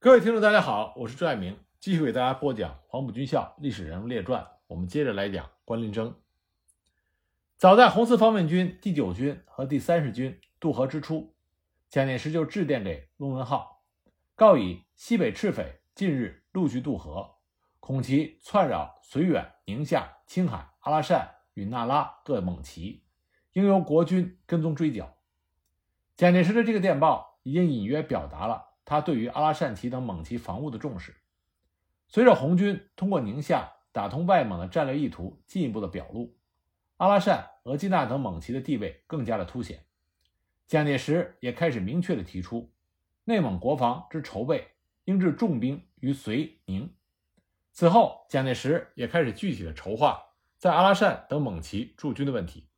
[0.00, 4.44] 各位听众，大家好，我是朱爱明，继续为大家播讲《黄埔军校历史人物列传》。
[4.68, 6.14] 我们接着来讲关麟征。
[7.56, 11.34] 早在红四方面军第九军和第三十军渡河之初，
[11.90, 13.82] 蒋介石就致电给陆文浩，
[14.36, 17.34] 告以西北赤匪近日陆续渡河，
[17.80, 23.02] 恐其窜扰绥远、宁夏、青海、阿拉善与那拉各蒙旗，
[23.54, 25.16] 应由国军跟踪追剿。
[26.14, 28.67] 蒋介石的这个电报已经隐约表达了。
[28.88, 31.14] 他对于阿拉善旗等蒙旗防务的重视，
[32.06, 36.34] 随着红军通过宁夏打通外蒙的战略意图进一步的表露，
[36.96, 39.84] 阿拉善、额济纳等蒙旗的地位更加的凸显。
[40.66, 42.72] 蒋介石也开始明确的提出，
[43.24, 44.68] 内蒙国防之筹备
[45.04, 46.90] 应置重兵于绥宁。
[47.72, 50.18] 此后，蒋介石也开始具体的筹划
[50.56, 52.70] 在阿拉善等蒙旗驻军的问题。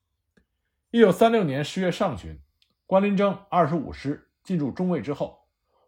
[0.91, 2.41] 一九三六年十月上旬，
[2.85, 5.40] 关麟征二十五师进驻中卫之后。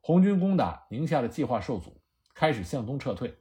[0.04, 2.02] 红军攻打宁夏的计划受阻，
[2.34, 3.38] 开始向东撤退。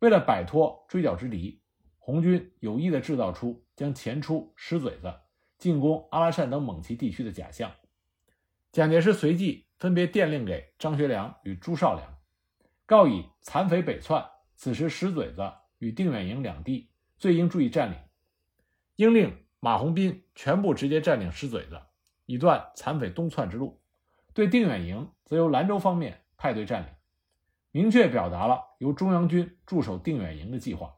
[0.00, 1.62] 为了摆脱追剿之敌，
[2.00, 5.14] 红军有意地制造出将前出石嘴子
[5.58, 7.70] 进攻阿拉善等蒙旗地区的假象。
[8.72, 12.18] 蒋介石随即分别电令给张学良与朱绍良，
[12.84, 17.98] 告以残匪北窜，此时石嘴子与定远营两地最应注意占领，
[18.96, 21.80] 应令马鸿宾全部直接占领石嘴子，
[22.24, 23.80] 以断残匪东窜之路。
[24.36, 26.92] 对定远营，则由兰州方面派队占领，
[27.70, 30.96] 明确表达了由中央军驻守定远营的计划。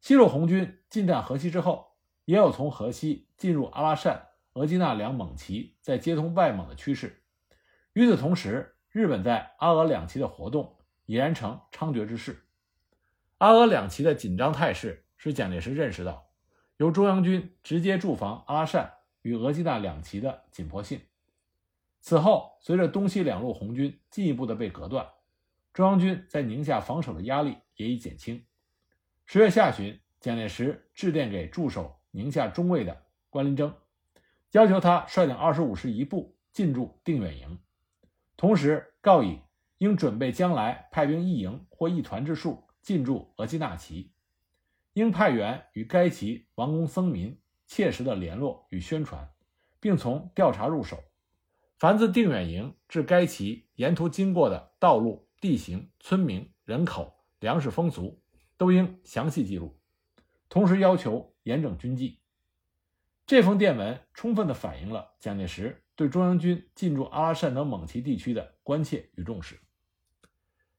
[0.00, 1.92] 西路红军进占河西之后，
[2.24, 7.22] 也有从河西进入阿拉善、额济纳两蒙旗，在接通外蒙的趋势。
[7.92, 12.44] 与此同时，日本在阿俄两旗的活动已然成猖獗之势。
[13.38, 16.26] 阿俄两旗的紧张态势，使蒋介石认识到
[16.78, 21.00] 由中央军直接驻防阿拉善与额济纳两旗的紧迫性。
[22.06, 25.04] 此后，随着东西两路红军进一步的被隔断，
[25.72, 28.46] 中央军在宁夏防守的压力也已减轻。
[29.24, 32.96] 十月下旬，蒋介石致电给驻守宁夏中卫的
[33.28, 33.74] 关麟征，
[34.52, 37.58] 要求他率领二十五师一部进驻定远营，
[38.36, 39.40] 同时告以
[39.78, 44.12] 应准备将来派兵一营或一团之数进驻额济纳旗，
[44.92, 49.28] 应派员与该旗王公僧民切实的联络与宣传，
[49.80, 51.02] 并从调查入手。
[51.76, 58.22] 凡自定远营至该旗沿途经过的道路、地形、村民、人口、粮食、风俗，
[58.56, 59.78] 都应详细记录。
[60.48, 62.20] 同时要求严整军纪。
[63.26, 69.60] 这封电文充分地反映了蒋介石对中央军进驻阿拉善等蒙旗地区的关切与重视。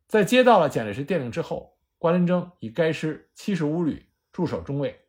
[0.07, 4.99] 在接到了蒋介石电令之后，关麟征以该师七十五旅驻守中卫，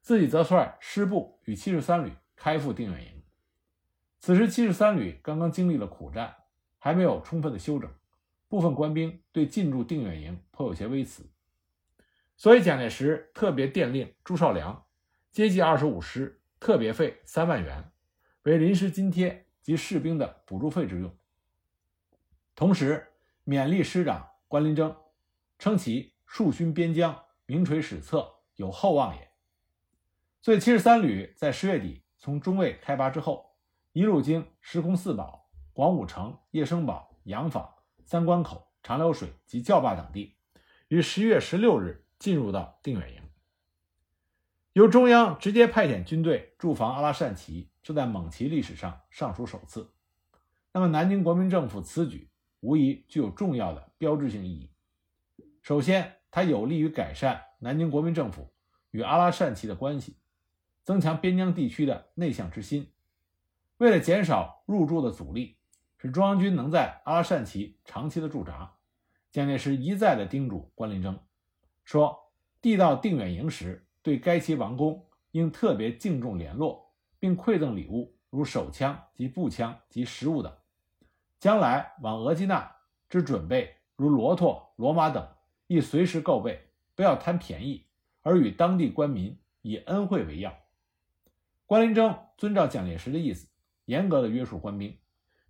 [0.00, 3.17] 自己则率师部与七十三旅开赴定远营。
[4.20, 6.34] 此时，七十三旅刚刚经历了苦战，
[6.78, 7.88] 还没有充分的休整，
[8.48, 11.30] 部分官兵对进驻定远营颇有些微词，
[12.36, 14.86] 所以蒋介石特别电令朱绍良
[15.30, 17.92] 接济二十五师特别费三万元，
[18.42, 21.16] 为临时津贴及士兵的补助费之用，
[22.56, 23.12] 同时
[23.46, 24.94] 勉励师长关麟征，
[25.60, 29.30] 称其戍勋边疆，名垂史册，有厚望也。
[30.42, 33.47] 所以，七十三旅在十月底从中卫开拔之后。
[33.98, 37.68] 一路经石空四堡、广武城、叶生堡、洋坊、
[38.04, 40.36] 三关口、长流水及教坝等地，
[40.86, 43.22] 于十月十六日进入到定远营。
[44.72, 49.90] 由中央直接派遣军队驻防阿拉善旗，这在蒙旗历史上尚属首次。
[50.70, 52.30] 那么，南京国民政府此举
[52.60, 54.70] 无疑具有重要的标志性意义。
[55.60, 58.52] 首先，它有利于改善南京国民政府
[58.92, 60.18] 与阿拉善旗的关系，
[60.84, 62.92] 增强边疆地区的内向之心。
[63.78, 65.56] 为了减少入驻的阻力，
[65.98, 68.74] 使中央军能在阿拉善旗长期的驻扎，
[69.30, 71.16] 蒋介石一再的叮嘱关麟征
[71.84, 72.18] 说
[72.60, 80.52] ：“递到定远营时，对该旗王公应特别敬重联络，并馈赠礼物，如手枪及步枪及食物等。
[81.38, 82.74] 将来往额济纳
[83.08, 85.24] 之准备，如骆驼、骡马等，
[85.68, 87.86] 亦随时购备，不要贪便宜，
[88.22, 90.52] 而与当地官民以恩惠为要。”
[91.64, 93.48] 关麟征遵照蒋介石的意思。
[93.88, 94.98] 严格的约束官兵，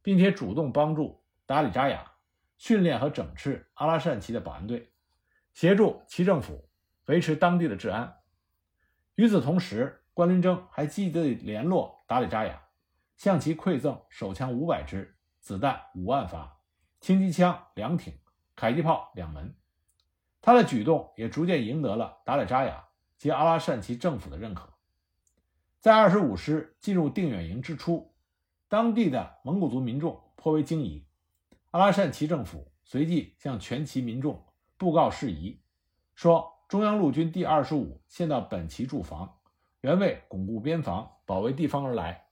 [0.00, 2.12] 并且主动帮助达里扎雅
[2.56, 4.92] 训练和整治阿拉善旗的保安队，
[5.54, 6.68] 协助旗政府
[7.06, 8.16] 维持当地的治安。
[9.16, 12.62] 与此同时，关林征还积极地联络达里扎雅，
[13.16, 16.60] 向其馈赠手枪五百支、子弹五万发、
[17.00, 18.16] 轻机枪两挺、
[18.54, 19.52] 迫击炮两门。
[20.40, 22.84] 他的举动也逐渐赢得了达里扎雅
[23.16, 24.72] 及阿拉善旗政府的认可。
[25.80, 28.07] 在二十五师进入定远营之初。
[28.68, 31.02] 当地的蒙古族民众颇为惊疑，
[31.70, 34.44] 阿拉善旗政府随即向全旗民众
[34.76, 35.58] 布告事宜，
[36.14, 39.38] 说中央陆军第二十五现到本旗驻防，
[39.80, 42.26] 原为巩固边防、保卫地方而来。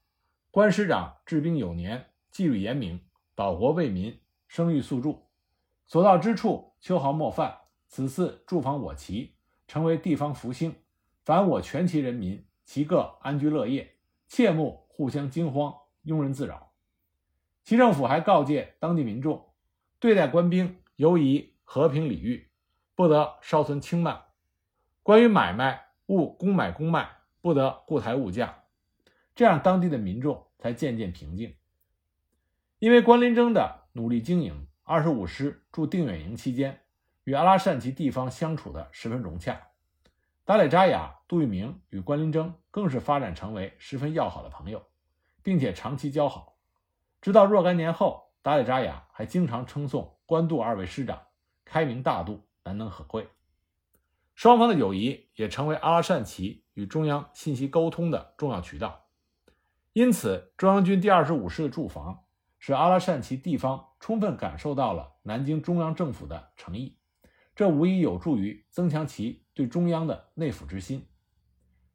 [0.51, 3.01] 关师长治兵有年，纪律严明，
[3.35, 5.23] 保国为民，声誉素著，
[5.87, 7.61] 所到之处秋毫莫犯。
[7.89, 9.37] 此次驻防我旗，
[9.67, 10.75] 成为地方福星。
[11.25, 13.97] 凡我全旗人民，其各安居乐业，
[14.29, 15.75] 切莫互相惊慌，
[16.07, 16.73] 庸人自扰。
[17.63, 19.53] 其政府还告诫当地民众，
[19.99, 22.49] 对待官兵尤以和平礼遇，
[22.95, 24.23] 不得稍存轻慢。
[25.03, 27.09] 关于买卖，勿公买公卖，
[27.41, 28.65] 不得故抬物价。
[29.35, 31.55] 这样，当地的民众才渐渐平静。
[32.79, 36.83] 因为关林征的努力经营，二十五师驻定远营期间，
[37.25, 39.61] 与阿拉善旗地方相处的十分融洽。
[40.45, 44.87] 达里扎雅、杜聿明与关林征更是发展成为十分要好的朋友，
[45.47, 46.57] 并且长期交好。
[47.21, 51.23] 直到若干年后，达里扎雅还经常称颂关渡二位师长
[51.65, 53.29] 开明大度、难能可贵。
[54.35, 59.07] 双方的友谊也成为阿拉善旗与中央信息沟通的重要渠道。
[59.93, 62.25] 因此，中央军第二十五师的驻防
[62.59, 66.99] 使阿拉善旗地方充分感受到了南京中央政府的诚意。
[67.55, 71.07] 这无疑有助于增强其对中央的内附之心。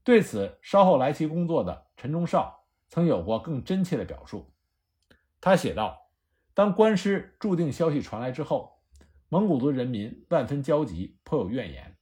[0.06, 2.61] 对此，稍后来其工作的陈忠绍
[2.92, 4.54] 曾有过更真切的表述。
[5.40, 6.12] 他写道
[6.54, 8.82] ：“当官师注定消息传来之后，
[9.30, 11.98] 蒙古族人民万分焦急，颇有怨言。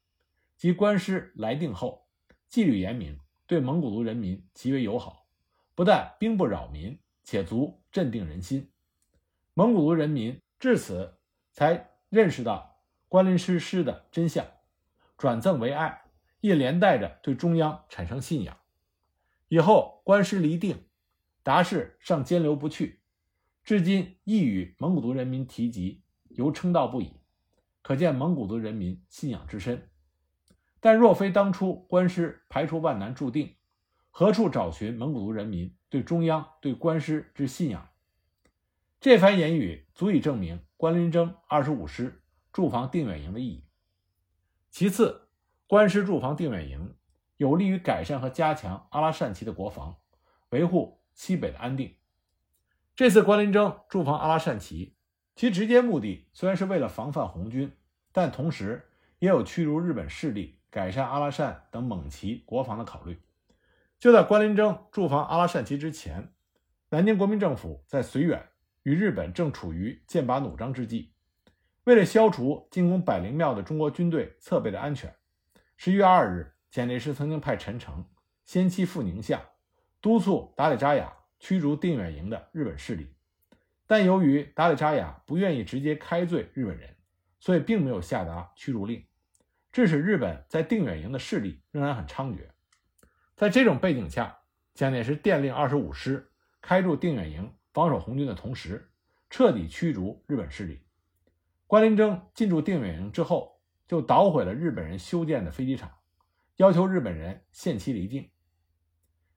[0.58, 2.08] 即官师来定后，
[2.48, 5.28] 纪律严明，对蒙古族人民极为友好，
[5.76, 8.70] 不但兵不扰民，且足镇定人心。
[9.54, 11.20] 蒙古族人民至此
[11.54, 12.68] 才认识到。”
[13.08, 14.46] 关林师师的真相，
[15.18, 16.04] 转赠为爱，
[16.42, 18.59] 亦连带着对中央产生信仰。
[19.50, 20.86] 以后官师离定，
[21.44, 23.02] 达氏尚坚留不去，
[23.64, 27.12] 至今亦与蒙古族人民提及，犹称道不已。
[27.82, 29.90] 可见蒙古族人民信仰之深。
[30.80, 33.56] 但若非当初官师排除万难注定，
[34.10, 37.90] 何处找寻蒙古族人民对中央、对官师之信仰？
[39.02, 42.24] 这番言语足以证明关林征二十五师。
[42.52, 43.64] 驻防定远营的意义。
[44.72, 45.30] 其次，
[45.68, 46.96] 官师驻防定远营，
[47.40, 49.96] 有利于改善和加强阿拉善旗的国防，
[50.50, 51.96] 维护西北的安定。
[52.98, 54.98] 这次关林征驻防阿拉善旗，
[55.38, 57.72] 其直接目的虽然是为了防范红军，
[58.12, 58.90] 但同时
[59.20, 63.22] 也有驱逐日本势力、改善阿拉善等蒙旗国防的考虑。
[63.98, 66.34] 就在关林征驻防阿拉善旗之前，
[66.90, 68.50] 南京国民政府在绥远
[68.84, 71.14] 与日本正处于剑拔弩张之际。
[71.86, 75.16] 为了消除进攻百灵庙的中国军队侧背的安全，
[75.78, 78.06] 十一月二日，蒋介石曾经派陈诚
[78.46, 79.44] 先期赴宁夏，
[80.02, 83.16] 督促达里扎雅驱逐定远营的日本势力。
[83.88, 86.96] 但由于达里扎雅不愿意直接开罪日本人，
[87.40, 89.04] 所以并没有下达驱逐令，
[89.72, 92.48] 致使日本在定远营的势力仍然很猖獗。
[93.36, 94.42] 在这种背景下，
[94.76, 96.32] 蒋介石电令二十五师
[96.62, 98.92] 开驻定远营防守红军的同时，
[99.32, 100.82] 彻底驱逐日本势力。
[101.66, 105.92] 关林征进驻定远营之后，就捣毁了日本人修建的飞机场，
[106.60, 108.30] 要求日本人限期离境。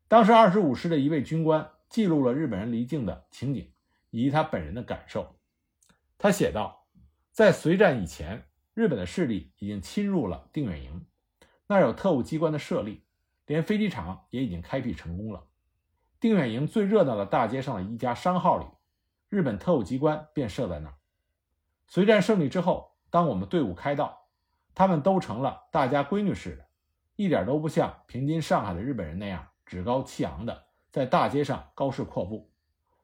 [0.09, 3.73] 当时二十五师的一位军官记录了日本人离境的情景
[4.11, 5.37] 以及他本人的感受。
[6.19, 6.89] 他写道
[7.31, 11.07] ：“在随战以前，日本的势力已经侵入了定远营，
[11.69, 13.05] 那儿有特务机关的设立，
[13.47, 15.47] 连飞机场也已经开辟成功了。
[16.19, 18.67] 定远营最热闹的大街上的一家商号里，
[19.29, 20.97] 日本特务机关便设在那儿。”
[21.87, 24.29] 随战胜利之后，当我们队伍开道，
[24.75, 26.67] 他们都成了大家闺女似的，
[27.17, 32.51] 一点都不像平津、上海的日本人那样趾高气昂的在大街上高士阔步，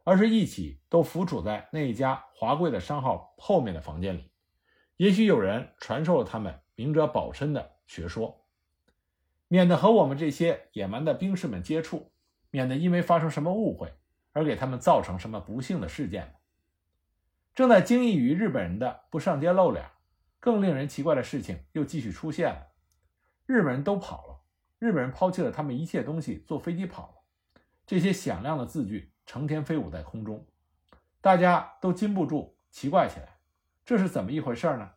[0.04, 4.30] 而是一起都伏处在那一家华贵的商号后面的房间里。
[4.96, 8.46] 也许有人传授了他们明哲保身的学说，
[9.46, 12.10] 免得和我们这些野蛮的兵士们接触，
[12.50, 13.92] 免得因为发生什么误会
[14.32, 16.34] 而给他们造成什么不幸的事件。
[17.54, 19.84] 正在惊异于日本人的不上街露脸，
[20.38, 22.67] 更令人奇怪的事情又继续出现了。
[23.48, 24.40] 日本人都跑了，
[24.78, 27.14] 日本人抛弃了他们一切东西，坐飞机跑了。
[27.86, 30.46] 这些响亮的字句成天飞舞在空中，
[31.22, 33.38] 大家都禁不住奇怪起来：
[33.86, 34.90] 这是怎么一回事呢？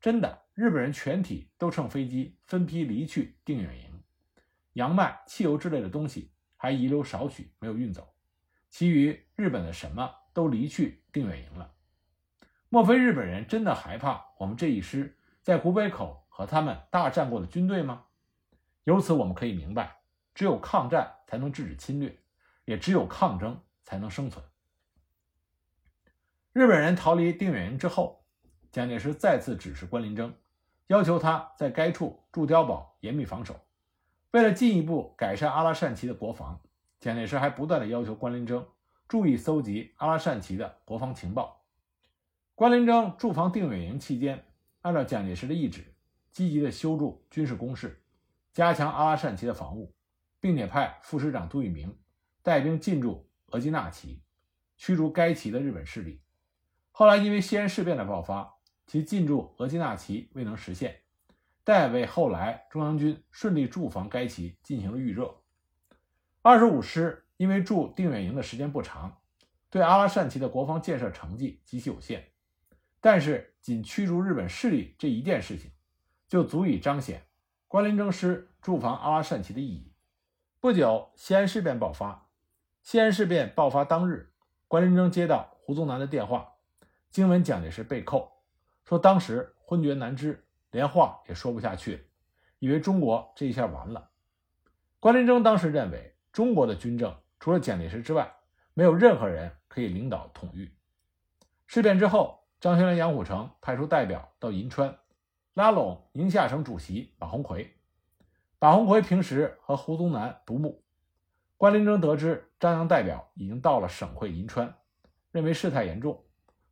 [0.00, 4.00] 真的，日本人全体都乘飞机分批离去定远营，
[4.74, 8.14] 洋麦、汽油之类的东西还遗留少许没有运走，
[8.70, 11.72] 其余日本的什么都离去定远营了。
[12.68, 18.06] 莫非日本人真的害怕我们这一师在古北口和他们大战过的军队吗？
[18.82, 20.00] 由此我们可以明白，
[20.34, 22.18] 只有抗战才能制止侵略，
[22.64, 24.44] 也只有抗争才能生存。
[26.52, 28.24] 日本人逃离定远营之后，
[28.72, 30.34] 蒋介石再次指示关麟征，
[30.88, 33.54] 要求他在该处筑碉堡，严密防守。
[34.32, 36.60] 为了进一步改善阿拉善旗的国防，
[36.98, 38.66] 蒋介石还不断的要求关麟征
[39.06, 41.62] 注意搜集阿拉善旗的国防情报。
[42.56, 44.44] 关麟征驻防定远营期间，
[44.80, 45.93] 按照蒋介石的意志，
[46.34, 48.02] 积极地修筑军事工事，
[48.52, 49.94] 加强阿拉善旗的防务，
[50.40, 51.96] 并且派副师长杜聿明
[52.42, 54.20] 带兵进驻额济纳旗，
[54.76, 56.20] 驱逐该旗的日本势力。
[56.90, 58.52] 后来因为西安事变的爆发，
[58.84, 61.02] 其进驻额济纳旗未能实现，
[61.62, 65.32] 但为后来中央军顺利驻防该旗进行了预热。
[66.42, 69.20] 二十五师因为驻定远营的时间不长，
[69.70, 72.32] 对阿拉善旗的国防建设成绩极其有限，
[73.00, 75.70] 但是仅驱逐日本势力这一件事情，
[76.34, 77.22] 就足以彰显
[77.68, 79.92] 关麟征师驻防阿拉善旗的意义。
[80.58, 82.26] 不久，西安事变爆发。
[82.82, 84.32] 西安事变爆发当日，
[84.66, 86.54] 关麟征接到胡宗南的电话，
[87.08, 88.42] 惊闻蒋介石被扣，
[88.84, 92.08] 说当时昏厥难支，连话也说不下去，
[92.58, 94.10] 以为中国这一下完了。
[94.98, 96.16] 关麟征当时认为。
[96.32, 98.34] 中国的军政除了蒋介石之外，
[98.72, 100.74] 没有任何人可以领导统御。
[101.68, 104.98] 事变之后，张学良、杨虎城派出代表到银川，
[105.54, 107.76] 拉拢宁夏省主席马鸿逵。
[108.58, 110.82] 马鸿逵平时和胡宗南不睦，
[111.56, 114.76] 关林征得知张杨代表已经到了省会银川，
[115.30, 116.24] 认为事态严重，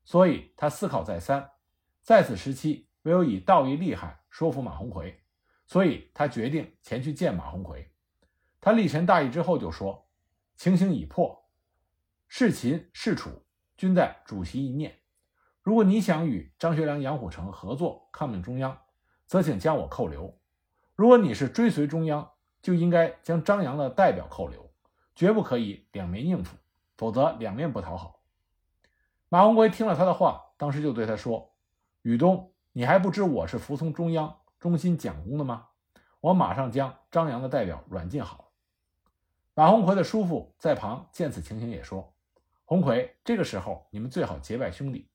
[0.03, 1.49] 所以他思考再三，
[2.03, 5.15] 在此时期唯有以道义厉害说服马鸿逵，
[5.69, 7.89] 所以他决定前去见马鸿逵。
[8.61, 10.09] 他力陈大义之后就说
[10.57, 11.49] ：“情形已破，
[12.27, 13.31] 事秦事楚
[13.77, 15.02] 均在主席一念。
[15.63, 18.77] 如果你想与张学良、杨虎城合作抗命中央，
[19.27, 20.35] 则请将我扣留；
[20.97, 22.29] 如果你是追随中央，
[22.61, 24.73] 就应该将张扬的代表扣留，
[25.15, 26.57] 绝不可以两面应付，
[26.97, 28.21] 否则两面不讨好。”
[29.31, 31.55] 马鸿逵听了他的话，当时就对他说
[32.03, 35.69] ：“宇东，你还不知我是服从中央、忠心蒋公的吗？
[36.21, 38.51] 我马上将张扬的代表软禁好。”
[39.55, 42.13] 马鸿逵的叔父在旁见此情形，也说
[42.67, 45.09] ：“鸿逵，这个时候你们最好结拜兄弟。”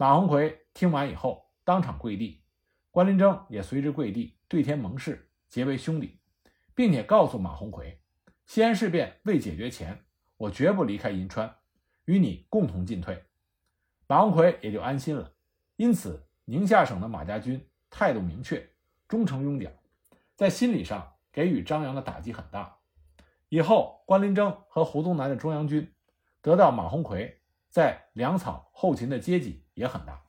[0.00, 2.44] 马鸿逵听完以后，当场跪地，
[2.92, 6.20] 关林征也随之跪地，对天盟誓，结为兄弟，
[6.72, 8.00] 并且告诉马鸿逵
[8.46, 10.04] ：“西安事变未解决前，
[10.36, 11.52] 我绝不离开银川，
[12.04, 13.24] 与你共同进退。”
[14.06, 15.34] 马鸿逵也就安心了。
[15.74, 18.70] 因此，宁夏省的马家军态度明确，
[19.08, 19.72] 忠诚拥蒋，
[20.36, 22.78] 在心理上给予张杨的打击很大。
[23.48, 25.92] 以后，关林征和胡宗南的中央军
[26.40, 30.22] 得到马鸿逵在粮草后勤的接济也很大。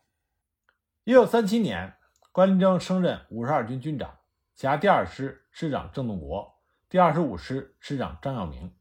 [1.03, 1.95] 一九三七年，
[2.31, 4.19] 关麟征升任五十二军军长，
[4.55, 8.75] 辖第二师师长郑洞国，第二十五师师长张耀明，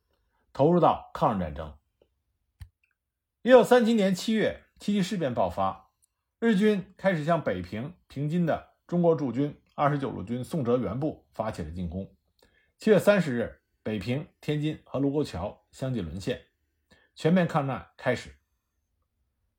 [0.53, 1.77] 投入到抗日战争。
[3.43, 5.91] 一九三七年七月，七七事变爆发，
[6.39, 12.15] 日军开始向北平平津的中国驻军二十九路军宋哲元部发起了进攻。
[12.77, 13.61] 七月三十日。
[13.81, 16.43] 北平、天津和卢沟桥相继沦陷，
[17.15, 18.38] 全面抗战开始。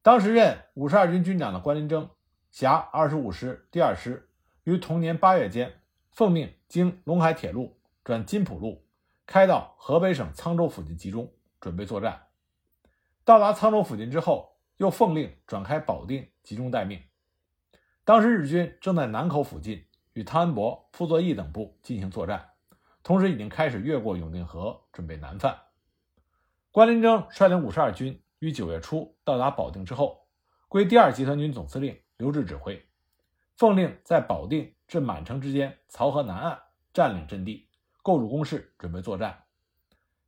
[0.01, 2.09] 当时任五十二军军长的关麟征
[2.51, 4.29] 辖二十五师第二师，
[4.63, 8.85] 于同年八月间奉命经陇海铁路转津浦路，
[9.25, 11.29] 开到河北省沧州附近集中，
[11.59, 12.27] 准备作战。
[13.25, 17.01] 到达沧州附近之后，又奉令转开保定集中待命。
[18.05, 22.51] 当时日军正在南口附近与汤恩伯、傅作义等部进行作战。
[23.03, 25.59] 同时，已经开始越过永定河，准备南犯。
[26.71, 30.25] 关麟征率领五十二军于九月初到达保定之后，
[30.67, 32.85] 归第二集团军总司令刘峙指挥，
[33.55, 36.59] 奉令在保定至满城之间漕河南岸
[36.93, 37.69] 占领阵地，
[38.01, 39.43] 构筑工事，准备作战。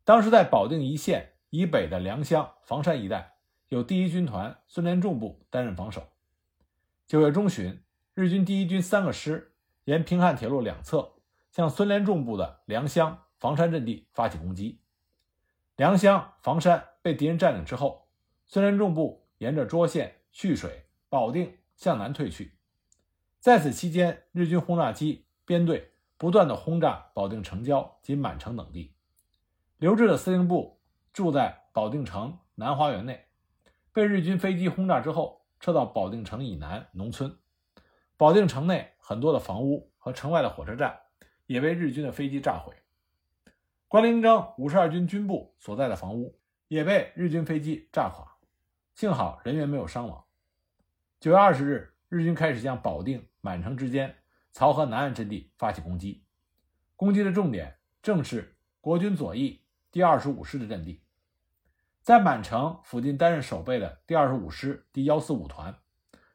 [0.04, 3.36] 当时在保定一线以北的良乡房山一带，
[3.70, 6.04] 有第一军团孙连仲部担任防守。
[7.08, 9.54] 九月中旬，日军第一军三个师
[9.86, 11.14] 沿平汉铁路两侧。
[11.52, 14.80] 向孙连仲部的良乡房山阵地发起攻击。
[15.76, 18.08] 良乡房山被敌人占领之后，
[18.48, 22.58] 孙连仲部沿着涿县、蓄水、保定向南退去。
[23.40, 28.94] 在此期间，日军轰炸机编队不断的轰炸保定城郊及满城等地。
[29.78, 30.80] 刘峙的司令部
[31.12, 33.26] 住在保定城南花园内，
[33.92, 37.38] 被日军飞机轰炸之后，撤到保定城以南农村。
[38.18, 41.00] 保定城内很多的房屋和城外的火车站。
[41.48, 42.74] 也被日军的飞机炸毁。
[43.90, 46.40] 关麟征五十二军军部所在的房屋
[46.72, 48.38] 也被日军飞机炸垮，
[48.96, 50.24] 幸好人员没有伤亡。
[51.20, 54.16] 九月二十日，日军开始向保定、满城之间
[54.54, 56.24] 漕河南岸阵地发起攻击，
[56.96, 61.04] 攻击的重点正是国军左翼第二十五师的阵地。
[62.02, 65.78] 在满城附近担任守备的第二十五师第幺四五团，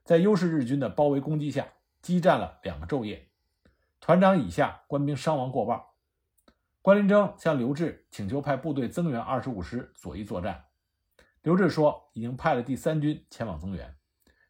[0.05, 1.67] 在优势日军的包围攻击下，
[2.03, 3.31] 激战了两个昼夜，
[4.01, 5.81] 团长以下官兵伤亡过半。
[6.87, 10.67] 关林征向刘志请求派部队增援二十五师左翼作战，
[11.43, 13.97] 刘志说已经派了第三军前往增援，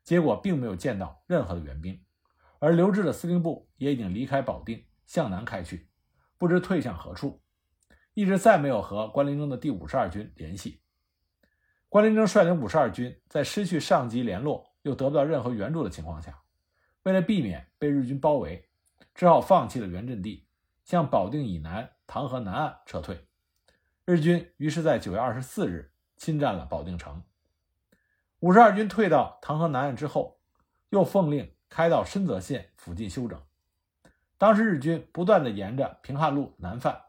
[0.05, 1.99] 结果并没有见到任何的援兵，
[2.59, 5.89] 而刘志的司令部也已经离开保定向南开去，
[6.37, 7.41] 不知退向何处，
[8.13, 10.83] 一直再没有和关林征的第五十二军联系。
[11.89, 16.43] 关林征率领五十二军在失去上级联络又得不到任何援助的情况下，
[17.05, 18.69] 为了避免被日军包围，
[19.15, 20.47] 只好放弃了原阵地，
[20.85, 23.27] 向保定以南唐河南岸撤退。
[24.05, 27.23] 日军于是，在九月二十四日侵占了保定城。
[28.41, 30.39] 五十二军退到唐河南岸之后，
[30.91, 33.43] 又奉令开到深泽县附近休整。
[34.39, 37.01] 当时日军不断地沿着平汉路南犯，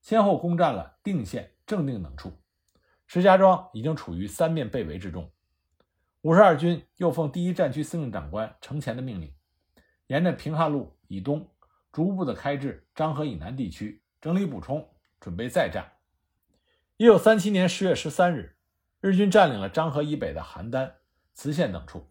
[0.00, 2.32] 先后攻占了定县、正定等处。
[3.06, 5.32] 石家庄已经处于三面被围之中，
[6.20, 9.34] 五十二军又奉第一战区司令长官程潜的命令，
[10.08, 11.50] 沿着平汉路以东，
[11.90, 14.88] 逐步的开至漳河以南地区，整理补充，
[15.20, 15.92] 准备再战。
[16.96, 18.56] 一九三七年十月十三日，
[19.00, 20.92] 日军占领了漳河以北的邯郸、
[21.34, 22.04] 磁县等处。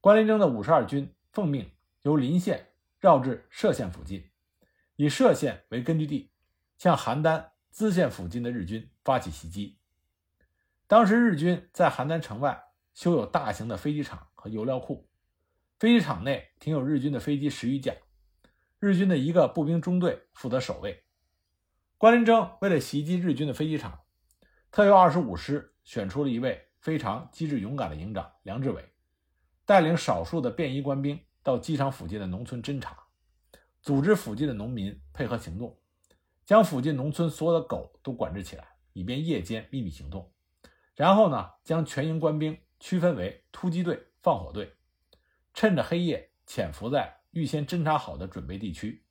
[0.00, 1.70] 关林征的五十二军奉命
[2.02, 4.28] 由临县绕至歙县附近，
[4.96, 6.30] 以歙县为根据地，
[6.76, 9.78] 向邯郸、资县附近的日军发起袭击。
[10.86, 12.62] 当时日军在邯郸城外
[12.92, 15.08] 修有大型的飞机场和油料库，
[15.78, 17.94] 飞机场内停有日军的飞机十余架，
[18.78, 21.02] 日军的一个步兵中队负责守卫。
[22.02, 24.00] 关林征为了袭击日军的飞机场，
[24.72, 28.92] 特由二十五师选出了一位非常机智勇敢的营长梁志伟，
[29.64, 32.98] 带领少数的便衣官兵到机场附近的农村侦察，
[33.82, 35.78] 组织附近的农民配合行动，
[36.44, 40.28] 将附近农村所有的狗都管制起来，以便夜间秘密行动。
[40.96, 44.74] 然后呢，将全营官兵区分为突击队、放火队，
[45.54, 49.04] 趁着黑夜潜伏在预先侦察好的准备地区。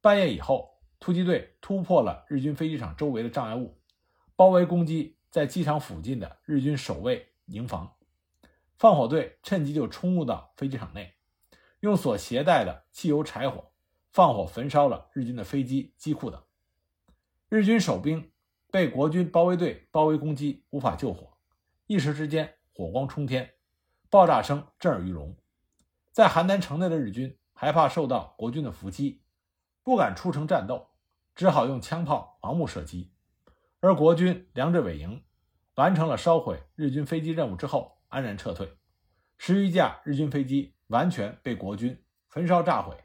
[0.00, 3.78] 半夜以后，突击队突破了日军飞机场周围的障碍物，
[4.34, 7.96] 包围攻击在机场附近的日军守卫营房。
[8.78, 11.14] 放火队趁机就冲入到飞机场内，
[11.80, 13.72] 用所携带的汽油、柴火
[14.10, 16.42] 放火焚烧了日军的飞机、机库等。
[17.48, 18.30] 日军守兵。
[18.68, 21.38] 被国军包围队包围攻击，无法救火，
[21.86, 23.54] 一时之间火光冲天，
[24.10, 25.34] 爆炸声震耳欲聋。
[26.10, 29.22] 在邯郸城内的日军害怕受到国军的伏击，
[29.86, 30.88] 不敢出城战斗，
[31.36, 33.12] 只好用枪炮盲目射击。
[33.78, 35.22] 而国军梁志伟营
[35.76, 38.76] 完成了烧毁日军飞机任务之后，安然撤退。
[39.38, 42.96] 十余架日军飞机完全被国军焚烧炸毁。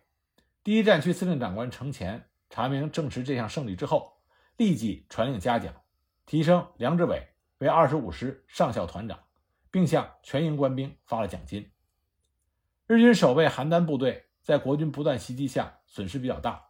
[0.63, 4.17] 第一战区司令长官程潜查明证实这项胜利之后。
[4.57, 5.73] 立即传令嘉奖，
[6.25, 9.19] 提升梁志伟为二十五师上校团长，
[9.69, 11.71] 并向全营官兵发了奖金。
[12.87, 16.69] 日军守卫邯郸部队在国军不断袭击下损失比较大，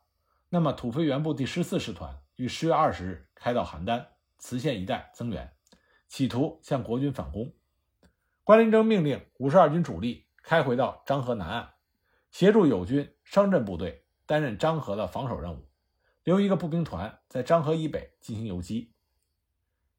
[0.53, 5.55] 那么土肥原部第十四师团于十月二十日开到邯郸、磁县一带增援，
[6.09, 7.53] 企图向国军反攻。
[8.43, 11.69] 关林征命令五十二军主力开回到漳河南岸，
[12.31, 15.69] 协助友军商镇部队担任漳河的防守任务。
[16.25, 18.93] 留一个步兵团在漳河以北进行游击。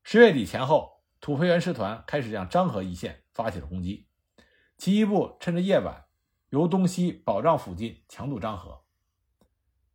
[0.02, 4.06] 十月底前后，土肥原师团开始向漳河一线发起了攻击。
[4.76, 6.04] 其一部趁着夜晚，
[6.50, 8.81] 由东西保障附近强渡漳河。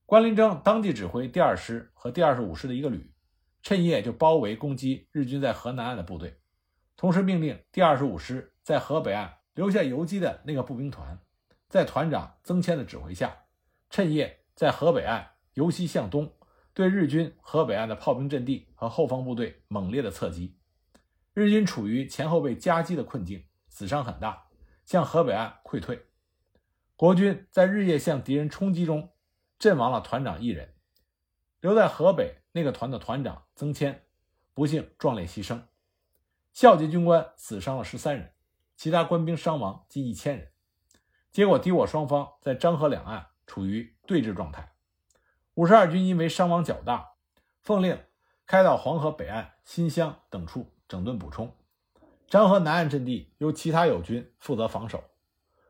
[0.07, 3.11] 关林征当即指挥第二师和第二十五师的一个旅，
[3.61, 6.39] 趁夜就包围攻击日军在河南岸的部队，
[6.95, 11.19] 同时命令第二十五师在河北岸留下游击的那个步兵团，
[11.67, 13.35] 在团长曾谦的指挥下，
[13.89, 15.31] 趁夜在河北岸。
[15.55, 16.31] 由西向东，
[16.73, 20.55] 对日军河北岸的炮兵阵地和后方部队猛烈的侧击。
[21.33, 24.45] 日军处于前后被夹击的困境，死伤很大，
[24.85, 26.05] 向河北岸溃退。
[26.95, 29.09] 国军在日夜向敌人冲击中，
[29.59, 30.73] 阵亡了团长一人，
[31.59, 34.05] 留在河北那个团的团长曾谦
[34.53, 35.61] 不幸壮烈牺牲。
[36.53, 38.33] 校级军官死伤了十三人，
[38.75, 40.51] 其他官兵伤亡近一千人。
[41.31, 44.73] 结果敌我双方在漳河两岸处于对峙状态。
[45.53, 47.13] 五十二军因为伤亡较大，
[47.61, 48.03] 奉令
[48.45, 51.55] 开到黄河北岸新乡等处整顿补充。
[52.29, 55.03] 漳河南岸阵地由其他友军负责防守。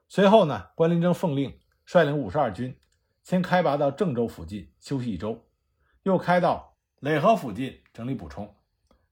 [0.07, 2.79] 随后呢，关林征奉令率领五十二军
[3.27, 5.45] 先开拔到郑州附近休息一周，
[6.03, 8.55] 又开到耒河附近整理补充。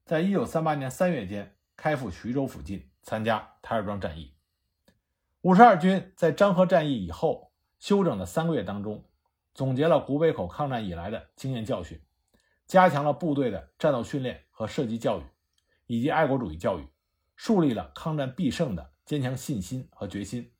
[0.06, 4.32] 在一九三八年三月间，开赴徐州附近参加台儿庄战役。
[5.42, 9.04] 五十二军在漳河战役以后休整的三个月当中。
[9.52, 12.00] 总结了古北口抗战以来的经验教训，
[12.66, 15.24] 加强了部队的战斗训练和射击教育，
[15.86, 16.88] 以及爱国主义教育，
[17.34, 20.54] 树立了抗战必胜的坚强信心和决心。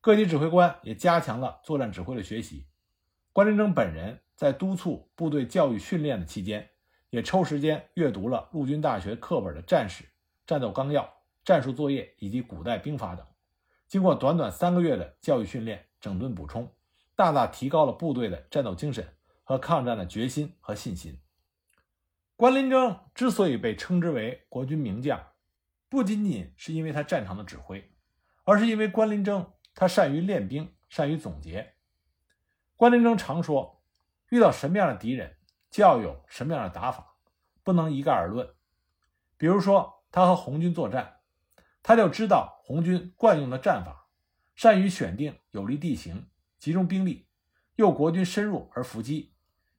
[0.00, 2.64] 各级指挥官也加强了作战指挥的学习。
[3.36, 6.70] 关林征本人在督促部队教育训练的期间，
[7.10, 10.06] 也抽时间阅读了陆军大学课本的战史、
[10.46, 11.06] 战斗纲要、
[11.44, 13.26] 战术作业以及古代兵法等。
[13.88, 16.72] 经过短短三个月的教育训练、整顿补充，
[17.14, 19.06] 大大提高了部队的战斗精神
[19.44, 21.20] 和抗战的决心和信心。
[22.36, 25.22] 关林征之所以被称之为国军名将，
[25.90, 27.92] 不仅仅是因为他战场的指挥，
[28.44, 31.74] 而是因为关林征他善于练兵，善于总结。
[32.76, 33.82] 关麟征常说，
[34.28, 35.36] 遇到什么样的敌人，
[35.70, 37.16] 就要有什么样的打法，
[37.62, 38.54] 不能一概而论。
[39.36, 41.14] 比如说，他和红军作战。
[41.82, 44.08] 他就知道红军惯用的战法，
[44.56, 47.28] 善于选定有利地形，集中兵力，
[47.76, 49.32] 诱国军深入而伏击，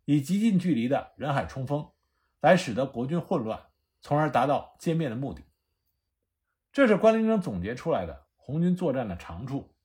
[0.05, 1.91] 以极近距离的人海冲锋，
[2.39, 3.61] 来使得国军混乱，
[3.99, 5.43] 从而达到歼灭的目的。
[6.71, 9.75] 这是关麟征总结出来的红军作战的长处。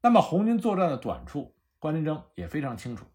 [0.00, 1.55] 那么红军作战的短处，
[1.86, 3.06] 关麟征也非常清楚。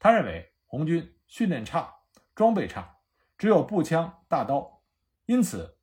[0.00, 1.94] 他认为红军训练差，
[2.34, 2.96] 装备差，
[3.36, 4.82] 只有步枪、大刀，
[5.26, 5.78] 因此。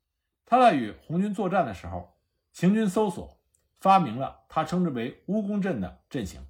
[0.46, 2.20] 他在与红军作战的时候，
[2.52, 3.40] 行军搜索
[3.80, 6.46] 发明了他称之为“蜈蚣阵”的阵型。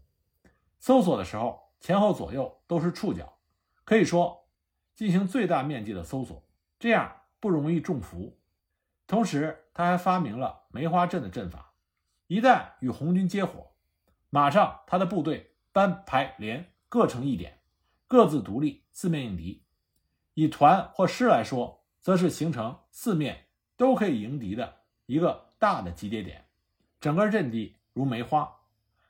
[0.79, 3.37] 搜索的时候，前后左右都是触角，
[3.83, 4.49] 可以说
[4.95, 6.43] 进行最大面积的搜索，
[6.79, 8.37] 这样不容易中伏。
[9.05, 11.75] 同时，他还发明了梅花阵的阵法，
[12.25, 13.71] 一旦与红军接火，
[14.31, 17.59] 马上他的部队班排连各成一点，
[18.07, 19.61] 各自独立，四面应敌。
[20.33, 23.47] 以团或师来说，则是形成四面。
[23.75, 26.45] 都可以迎敌的一个大的集结点，
[27.01, 28.49] 整个阵地如梅花，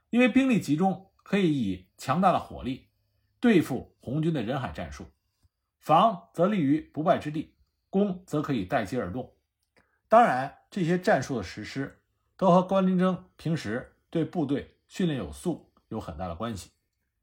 [0.09, 2.87] 因为兵力集中，可以以强大的火力
[3.39, 5.05] 对付红军的人海战术。
[5.77, 7.53] 防则立于不败之地，
[7.91, 9.35] 攻则可以待机而动。
[10.09, 12.01] 当然，这些战术的实施
[12.35, 16.71] 都和关麟征平时对部队训练有素有很大的关系。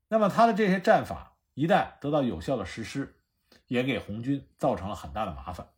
[0.09, 3.15] 那么，他的这些战法一旦得到有效的实施，
[3.69, 5.69] 也给红军造成了很大的麻烦。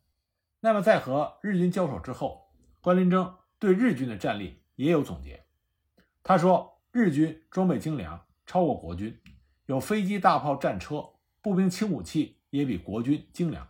[0.61, 2.49] 那么，在和日军交手之后，
[2.81, 5.45] 关林征对日军的战力也有总结。
[6.23, 9.21] 他说：“日军装备精良，超过国军，
[9.67, 11.07] 有飞机、大炮、战车，
[11.41, 13.67] 步兵、轻武器也比国军精良。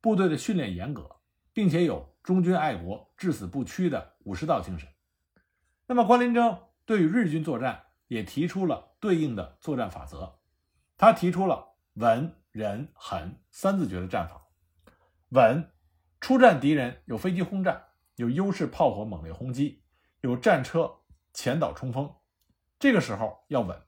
[0.00, 1.16] 部队的训练严格，
[1.52, 4.88] 并且有忠君爱国、至死不屈的武士道精神。”
[5.88, 10.38] 那么，关林征对于日军作战也提出了对应的作战法则。
[10.96, 14.46] 他提出了稳、忍、狠三字诀的战法。
[15.30, 15.70] 稳。
[16.18, 19.84] 出战敌人有飞机轰炸，有优势炮火猛烈轰击，
[20.22, 21.02] 有战车
[21.34, 22.12] 前导冲锋，
[22.78, 23.82] 这个时候要稳，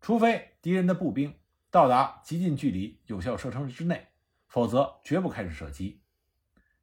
[0.00, 4.08] 除非敌人的步兵到达极近距离有效射程之内，
[4.46, 6.02] 否则绝不开始射击。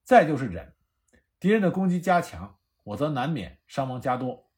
[0.04, 0.74] 再就是忍，
[1.40, 4.50] 敌人的攻击加强，我则难免伤亡加多，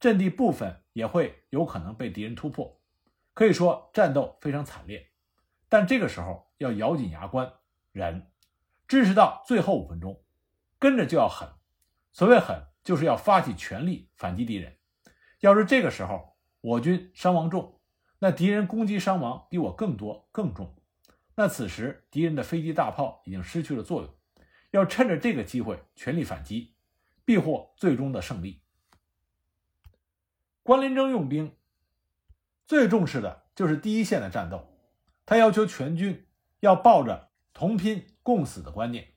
[0.00, 2.80] 阵地部分也会有可能被敌人突破，
[3.34, 5.10] 可以说战斗非常惨烈。
[5.68, 7.52] 但这个时候要咬紧牙关，
[7.92, 8.28] 忍。
[8.88, 10.22] 支持到最后五分钟，
[10.78, 11.48] 跟着就要狠。
[12.12, 14.76] 所谓狠，就是要发起全力反击敌人。
[15.40, 17.80] 要是这个时候我军伤亡重，
[18.18, 20.76] 那敌人攻击伤亡比我更多更重。
[21.34, 24.14] 那此时敌人的飞机大炮已经失去了作用，
[24.72, 26.74] 要趁着这个机会全力反击，
[27.24, 28.61] 必获最终的胜利。
[30.62, 31.56] 关林征用兵
[32.66, 34.68] 最重视的就是第一线的战斗，
[35.26, 36.26] 他要求全军
[36.60, 38.06] 要抱着同拼。
[38.24, 39.14] 共死的观念，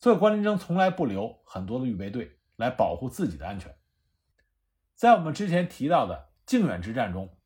[0.00, 3.76] 所以关林征从来不留很多的预备队来保护自己的安全。
[4.94, 7.36] 在我们之前提到的靖远之战中，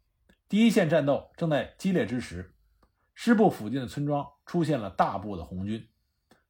[0.48, 2.54] 第一线战斗正在激烈之时，
[3.14, 5.88] 师部附近的村庄出现了大部的红军。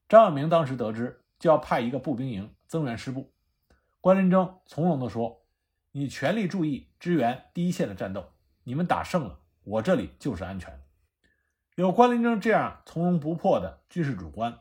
[0.06, 3.32] 张耀明当时得知，就要派一个步兵营增援师部。
[4.02, 5.41] 关林征从容地说
[5.92, 8.32] ：“你全力注意支援第一线的战斗，
[8.64, 10.82] 你们打胜了，我这里就是安全。”
[11.76, 14.60] 有关麟征这样从容不迫的军事主官，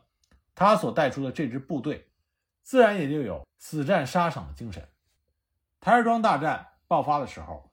[0.54, 2.08] 他所带出的这支部队，
[2.62, 4.88] 自然也就有死战沙场的精神。
[5.78, 7.70] 台儿庄大战爆发的时候，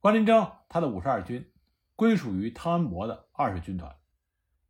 [0.00, 1.50] 关麟征他的五十二军
[1.94, 3.94] 归属于汤恩伯的二十军团。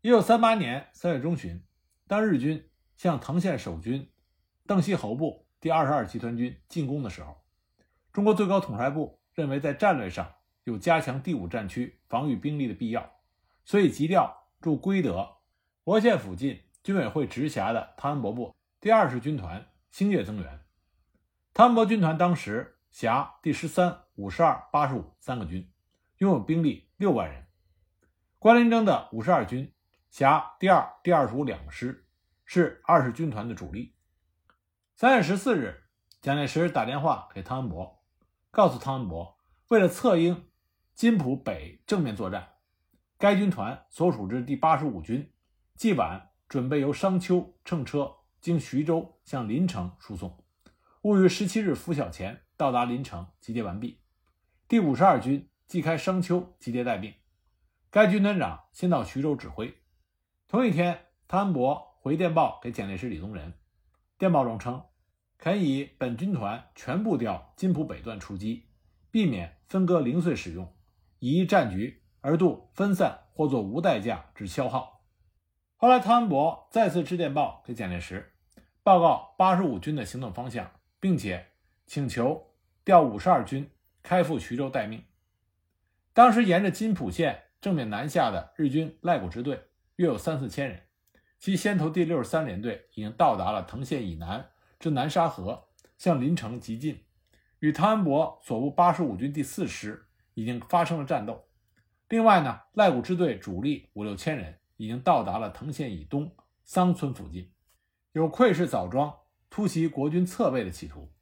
[0.00, 1.62] 一九三八年三月中旬，
[2.06, 4.10] 当日军向藤县守军
[4.66, 7.40] 邓锡侯部第二十二集团军进攻的时候，
[8.18, 13.12] 中国最高统帅部认为在战略上有加强第五战区防御兵力的必要。
[13.64, 15.36] 所以急调驻归德
[15.84, 20.60] 博县附近军委会直辖的汤恩伯部第二十军团星月增援。
[21.54, 25.70] 汤恩伯军团当时辖第十三、五十二、八十五三个军，
[26.16, 27.46] 拥有兵力六万人。
[28.40, 29.72] 关麟征的五十二军
[30.10, 32.04] 辖第二、第二十五两个师，
[32.44, 33.94] 是二十军团的主力。
[34.96, 35.84] 三月十四日，
[36.20, 37.96] 蒋介石打电话给汤恩伯，
[38.58, 40.48] 告诉汤恩伯，为了策应
[40.92, 42.54] 津浦北正面作战，
[43.16, 45.32] 该军团所属之第八十五军
[45.76, 50.42] 既晚准备由商丘乘车经徐州向临城输送，
[51.02, 54.00] 务于十七日拂晓前到达临城集结完毕。
[54.66, 57.14] 第五十二军即开商丘集结待命。
[57.90, 59.72] 该军团长先到徐州指挥。
[60.48, 63.54] 同一天，汤恩伯回电报给蒋介石、李宗仁，
[64.18, 64.82] 电报中称，
[65.38, 68.66] 肯以本军团全部调津浦北段出击，
[69.10, 70.74] 避免分割零碎使用，
[71.20, 75.04] 以一战局而度分散或作无代价之消耗。
[75.76, 78.34] 后来，汤恩伯再次致电报给蒋介石，
[78.82, 80.70] 报告八十五军的行动方向，
[81.00, 81.46] 并且
[81.86, 83.70] 请求调五十二军
[84.02, 85.02] 开赴徐州待命。
[86.12, 87.44] 当时沿着津浦线。
[87.60, 89.60] 正面南下的日军赖谷支队
[89.96, 90.80] 约有三四千人，
[91.40, 94.48] 其先头第六十三联队已经到达了藤县以南
[94.78, 97.04] 至南沙河，向临城急进，
[97.58, 101.48] 与汤恩伯所部八十五军第四师已经发生了战斗。
[102.08, 107.52] 另外呢，赖谷支队主力五六千人已经到达了藤县以东桑村附近，
[108.12, 109.14] 有窥视枣庄、
[109.50, 111.12] 突袭国军侧背的企图。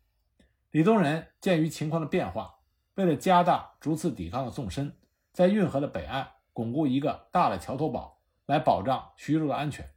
[0.70, 2.56] 李宗仁鉴于情况的变化，
[2.94, 4.96] 为了加大逐次抵抗的纵深。
[5.32, 9.90] 在运河的北岸巩固一个大的桥头堡，来保障徐州的安全，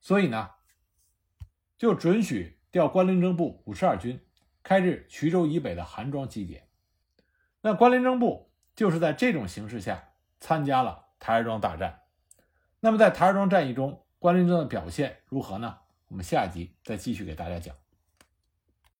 [0.00, 0.50] 所以呢，
[1.78, 4.20] 就准许调关林征部五十二军
[4.62, 6.64] 开至徐州以北的韩庄集结。
[7.60, 12.00] 那关林征部就是在这种形势下参加了台儿庄大战。
[12.80, 15.78] 那么在台儿庄战役中，关林征的表现如何呢？
[16.08, 17.79] 我们下集再继续给大家讲。